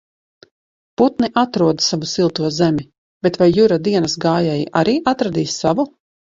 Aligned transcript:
Putni 1.01 1.29
atrod 1.41 1.83
savu 1.89 2.09
silto 2.13 2.49
zemi, 2.61 2.87
bet 3.29 3.39
vai 3.43 3.51
Jura 3.61 3.81
dienas 3.91 4.19
gājēji 4.27 4.69
arī 4.85 4.99
atradīs 5.15 5.63
savu? 5.65 5.91